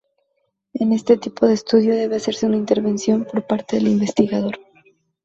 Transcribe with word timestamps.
En 0.73 0.93
este 0.93 1.15
tipo 1.17 1.45
de 1.45 1.53
estudio 1.53 1.95
debe 1.95 2.15
hacerse 2.15 2.47
una 2.47 2.57
intervención 2.57 3.23
por 3.23 3.45
parte 3.45 3.75
del 3.75 3.87
investigador. 3.89 4.57